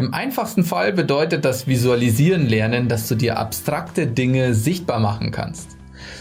[0.00, 5.76] Im einfachsten Fall bedeutet das Visualisieren lernen, dass du dir abstrakte Dinge sichtbar machen kannst.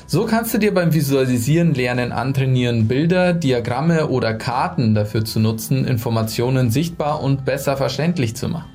[0.05, 5.85] So kannst du dir beim Visualisieren lernen antrainieren, Bilder, Diagramme oder Karten dafür zu nutzen,
[5.85, 8.69] Informationen sichtbar und besser verständlich zu machen.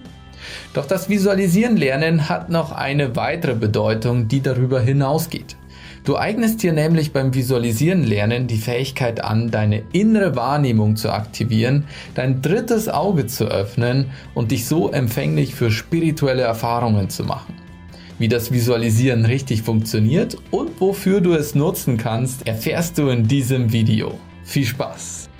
[0.72, 5.54] Doch das Visualisieren lernen hat noch eine weitere Bedeutung, die darüber hinausgeht.
[6.04, 11.84] Du eignest dir nämlich beim Visualisieren lernen die Fähigkeit an, deine innere Wahrnehmung zu aktivieren,
[12.14, 17.54] dein drittes Auge zu öffnen und dich so empfänglich für spirituelle Erfahrungen zu machen.
[18.18, 23.72] Wie das Visualisieren richtig funktioniert und wofür du es nutzen kannst, erfährst du in diesem
[23.72, 24.18] Video.
[24.44, 25.30] Viel Spaß!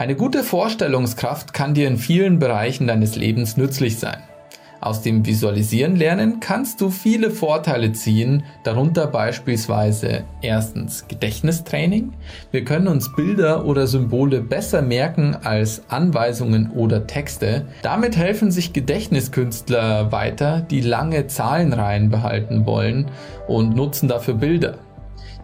[0.00, 4.16] Eine gute Vorstellungskraft kann dir in vielen Bereichen deines Lebens nützlich sein.
[4.80, 12.14] Aus dem Visualisieren lernen kannst du viele Vorteile ziehen, darunter beispielsweise erstens Gedächtnistraining.
[12.50, 17.66] Wir können uns Bilder oder Symbole besser merken als Anweisungen oder Texte.
[17.82, 23.10] Damit helfen sich Gedächtniskünstler weiter, die lange Zahlenreihen behalten wollen
[23.48, 24.78] und nutzen dafür Bilder.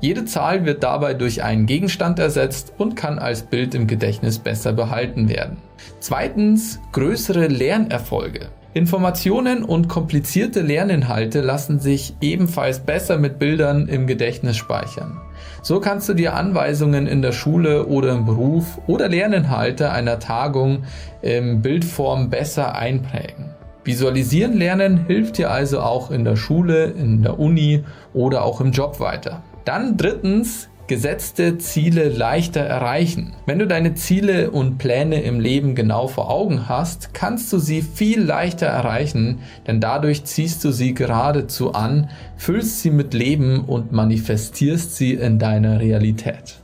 [0.00, 4.72] Jede Zahl wird dabei durch einen Gegenstand ersetzt und kann als Bild im Gedächtnis besser
[4.72, 5.56] behalten werden.
[6.00, 8.50] Zweitens größere Lernerfolge.
[8.74, 15.18] Informationen und komplizierte Lerninhalte lassen sich ebenfalls besser mit Bildern im Gedächtnis speichern.
[15.62, 20.84] So kannst du dir Anweisungen in der Schule oder im Beruf oder Lerninhalte einer Tagung
[21.22, 23.46] in Bildform besser einprägen.
[23.82, 28.72] Visualisieren lernen hilft dir also auch in der Schule, in der Uni oder auch im
[28.72, 29.42] Job weiter.
[29.66, 33.34] Dann drittens, gesetzte Ziele leichter erreichen.
[33.46, 37.82] Wenn du deine Ziele und Pläne im Leben genau vor Augen hast, kannst du sie
[37.82, 43.90] viel leichter erreichen, denn dadurch ziehst du sie geradezu an, füllst sie mit Leben und
[43.90, 46.60] manifestierst sie in deiner Realität.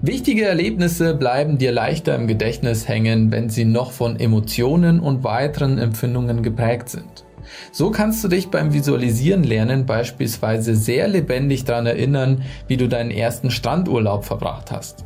[0.00, 5.78] Wichtige Erlebnisse bleiben dir leichter im Gedächtnis hängen, wenn sie noch von Emotionen und weiteren
[5.78, 7.24] Empfindungen geprägt sind.
[7.70, 13.10] So kannst du dich beim Visualisieren lernen beispielsweise sehr lebendig daran erinnern, wie du deinen
[13.10, 15.04] ersten Strandurlaub verbracht hast.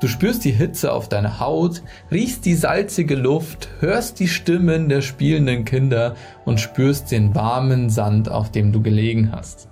[0.00, 5.00] Du spürst die Hitze auf deiner Haut, riechst die salzige Luft, hörst die Stimmen der
[5.00, 9.68] spielenden Kinder und spürst den warmen Sand, auf dem du gelegen hast.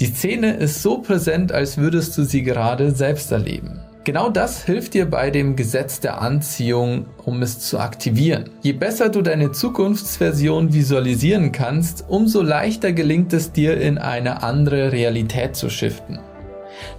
[0.00, 3.80] Die Szene ist so präsent, als würdest du sie gerade selbst erleben.
[4.06, 8.50] Genau das hilft dir bei dem Gesetz der Anziehung, um es zu aktivieren.
[8.62, 14.92] Je besser du deine Zukunftsversion visualisieren kannst, umso leichter gelingt es dir in eine andere
[14.92, 16.20] Realität zu shiften.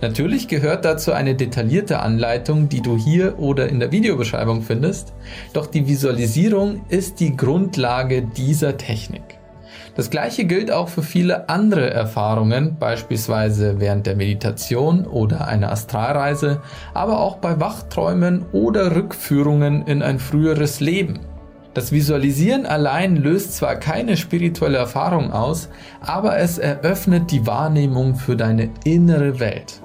[0.01, 5.13] Natürlich gehört dazu eine detaillierte Anleitung, die du hier oder in der Videobeschreibung findest,
[5.53, 9.39] doch die Visualisierung ist die Grundlage dieser Technik.
[9.97, 16.61] Das gleiche gilt auch für viele andere Erfahrungen, beispielsweise während der Meditation oder einer Astralreise,
[16.93, 21.21] aber auch bei Wachträumen oder Rückführungen in ein früheres Leben.
[21.73, 25.67] Das Visualisieren allein löst zwar keine spirituelle Erfahrung aus,
[25.99, 29.81] aber es eröffnet die Wahrnehmung für deine innere Welt.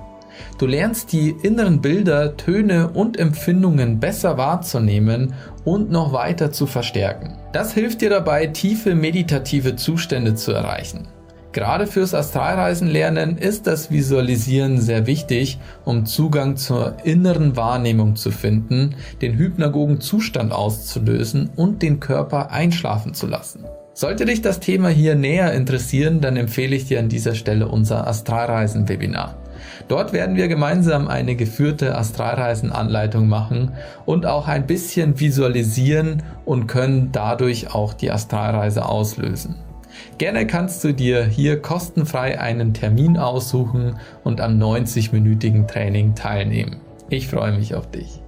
[0.59, 5.34] Du lernst die inneren Bilder, Töne und Empfindungen besser wahrzunehmen
[5.65, 7.38] und noch weiter zu verstärken.
[7.53, 11.09] Das hilft dir dabei, tiefe meditative Zustände zu erreichen.
[11.53, 18.31] Gerade fürs Astralreisen lernen ist das Visualisieren sehr wichtig, um Zugang zur inneren Wahrnehmung zu
[18.31, 23.64] finden, den hypnagogen Zustand auszulösen und den Körper einschlafen zu lassen.
[23.93, 28.06] Sollte dich das Thema hier näher interessieren, dann empfehle ich dir an dieser Stelle unser
[28.06, 29.37] Astralreisen-Webinar.
[29.89, 33.73] Dort werden wir gemeinsam eine geführte Astralreisenanleitung machen
[34.05, 39.56] und auch ein bisschen visualisieren und können dadurch auch die Astralreise auslösen.
[40.19, 46.81] Gerne kannst du dir hier kostenfrei einen Termin aussuchen und am 90-minütigen Training teilnehmen.
[47.09, 48.22] Ich freue mich auf dich.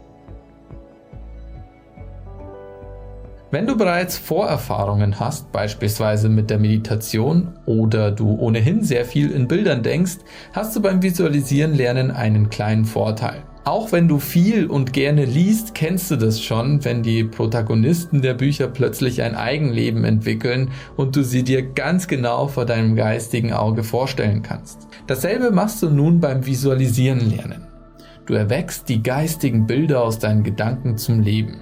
[3.54, 9.46] Wenn du bereits Vorerfahrungen hast, beispielsweise mit der Meditation oder du ohnehin sehr viel in
[9.46, 10.16] Bildern denkst,
[10.52, 13.44] hast du beim Visualisieren lernen einen kleinen Vorteil.
[13.62, 18.34] Auch wenn du viel und gerne liest, kennst du das schon, wenn die Protagonisten der
[18.34, 23.84] Bücher plötzlich ein Eigenleben entwickeln und du sie dir ganz genau vor deinem geistigen Auge
[23.84, 24.88] vorstellen kannst.
[25.06, 27.68] Dasselbe machst du nun beim Visualisieren lernen.
[28.26, 31.60] Du erweckst die geistigen Bilder aus deinen Gedanken zum Leben.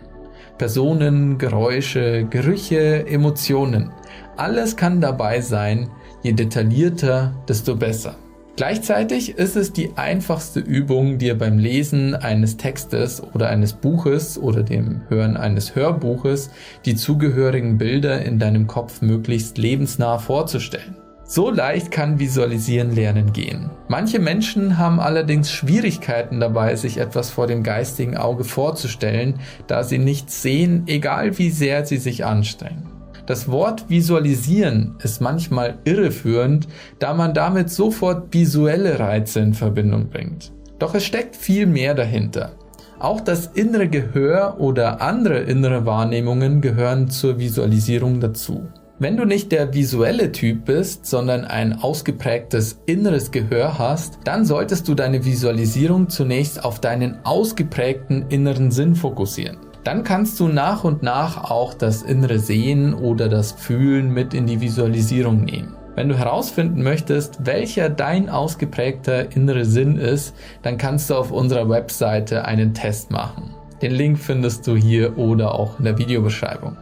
[0.63, 3.91] Personen, Geräusche, Gerüche, Emotionen.
[4.37, 5.91] Alles kann dabei sein,
[6.23, 8.15] je detaillierter, desto besser.
[8.55, 14.63] Gleichzeitig ist es die einfachste Übung, dir beim Lesen eines Textes oder eines Buches oder
[14.63, 16.51] dem Hören eines Hörbuches
[16.85, 21.02] die zugehörigen Bilder in deinem Kopf möglichst lebensnah vorzustellen.
[21.35, 23.71] So leicht kann Visualisieren lernen gehen.
[23.89, 29.97] Manche Menschen haben allerdings Schwierigkeiten dabei, sich etwas vor dem geistigen Auge vorzustellen, da sie
[29.97, 32.87] nichts sehen, egal wie sehr sie sich anstrengen.
[33.25, 36.69] Das Wort visualisieren ist manchmal irreführend,
[36.99, 40.53] da man damit sofort visuelle Reize in Verbindung bringt.
[40.79, 42.51] Doch es steckt viel mehr dahinter.
[42.99, 48.69] Auch das innere Gehör oder andere innere Wahrnehmungen gehören zur Visualisierung dazu.
[48.99, 54.87] Wenn du nicht der visuelle Typ bist, sondern ein ausgeprägtes inneres Gehör hast, dann solltest
[54.87, 59.57] du deine Visualisierung zunächst auf deinen ausgeprägten inneren Sinn fokussieren.
[59.83, 64.47] Dann kannst du nach und nach auch das innere Sehen oder das Fühlen mit in
[64.47, 65.75] die Visualisierung nehmen.
[65.97, 71.69] Wenn du herausfinden möchtest, welcher dein ausgeprägter innere Sinn ist, dann kannst du auf unserer
[71.69, 73.55] Webseite einen Test machen.
[73.83, 76.77] Den Link findest du hier oder auch in der Videobeschreibung.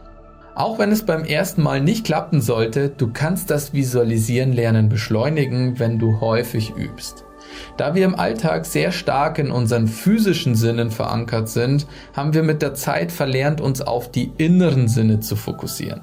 [0.53, 5.79] Auch wenn es beim ersten Mal nicht klappen sollte, du kannst das Visualisieren lernen beschleunigen,
[5.79, 7.23] wenn du häufig übst.
[7.77, 12.61] Da wir im Alltag sehr stark in unseren physischen Sinnen verankert sind, haben wir mit
[12.61, 16.01] der Zeit verlernt, uns auf die inneren Sinne zu fokussieren.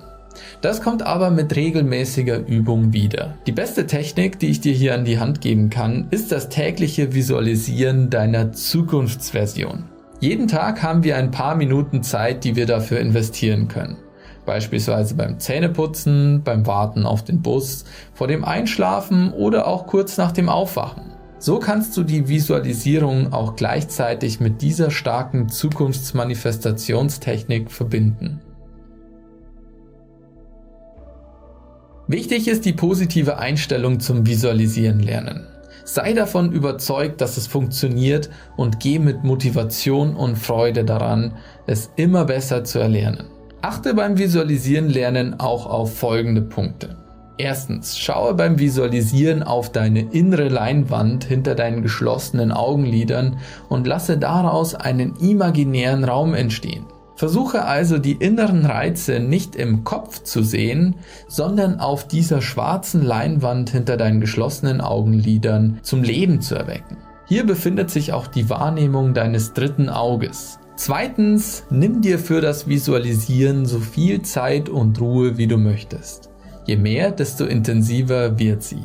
[0.60, 3.34] Das kommt aber mit regelmäßiger Übung wieder.
[3.46, 7.14] Die beste Technik, die ich dir hier an die Hand geben kann, ist das tägliche
[7.14, 9.84] Visualisieren deiner Zukunftsversion.
[10.20, 13.98] Jeden Tag haben wir ein paar Minuten Zeit, die wir dafür investieren können
[14.48, 17.84] beispielsweise beim Zähneputzen, beim Warten auf den Bus,
[18.14, 21.12] vor dem Einschlafen oder auch kurz nach dem Aufwachen.
[21.38, 28.40] So kannst du die Visualisierung auch gleichzeitig mit dieser starken Zukunftsmanifestationstechnik verbinden.
[32.06, 35.46] Wichtig ist die positive Einstellung zum Visualisieren lernen.
[35.84, 41.34] Sei davon überzeugt, dass es funktioniert und geh mit Motivation und Freude daran,
[41.66, 43.26] es immer besser zu erlernen.
[43.60, 46.96] Achte beim Visualisieren lernen auch auf folgende Punkte.
[47.38, 53.38] Erstens, schaue beim Visualisieren auf deine innere Leinwand hinter deinen geschlossenen Augenlidern
[53.68, 56.84] und lasse daraus einen imaginären Raum entstehen.
[57.16, 60.94] Versuche also die inneren Reize nicht im Kopf zu sehen,
[61.26, 66.96] sondern auf dieser schwarzen Leinwand hinter deinen geschlossenen Augenlidern zum Leben zu erwecken.
[67.26, 70.60] Hier befindet sich auch die Wahrnehmung deines dritten Auges.
[70.78, 76.30] Zweitens, nimm dir für das Visualisieren so viel Zeit und Ruhe, wie du möchtest.
[76.66, 78.84] Je mehr, desto intensiver wird sie.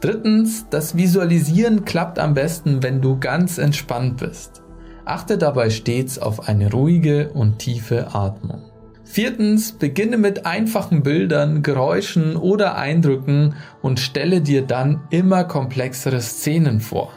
[0.00, 4.62] Drittens, das Visualisieren klappt am besten, wenn du ganz entspannt bist.
[5.04, 8.62] Achte dabei stets auf eine ruhige und tiefe Atmung.
[9.04, 16.80] Viertens, beginne mit einfachen Bildern, Geräuschen oder Eindrücken und stelle dir dann immer komplexere Szenen
[16.80, 17.12] vor.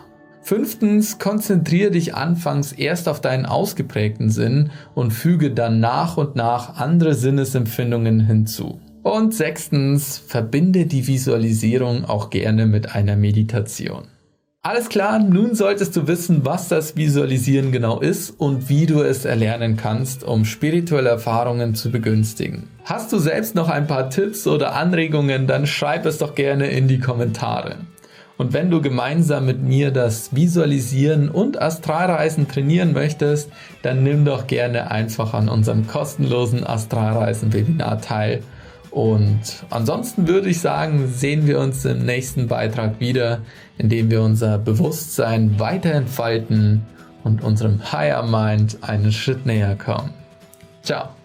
[0.47, 6.77] Fünftens, konzentriere dich anfangs erst auf deinen ausgeprägten Sinn und füge dann nach und nach
[6.77, 8.79] andere Sinnesempfindungen hinzu.
[9.03, 14.03] Und sechstens, verbinde die Visualisierung auch gerne mit einer Meditation.
[14.61, 19.25] Alles klar, nun solltest du wissen, was das Visualisieren genau ist und wie du es
[19.25, 22.69] erlernen kannst, um spirituelle Erfahrungen zu begünstigen.
[22.85, 26.87] Hast du selbst noch ein paar Tipps oder Anregungen, dann schreib es doch gerne in
[26.87, 27.75] die Kommentare.
[28.37, 33.49] Und wenn du gemeinsam mit mir das Visualisieren und Astralreisen trainieren möchtest,
[33.81, 38.43] dann nimm doch gerne einfach an unserem kostenlosen Astralreisen-Webinar teil.
[38.91, 43.39] Und ansonsten würde ich sagen, sehen wir uns im nächsten Beitrag wieder,
[43.77, 46.83] indem wir unser Bewusstsein weiter entfalten
[47.23, 50.13] und unserem Higher Mind einen Schritt näher kommen.
[50.83, 51.16] Ciao!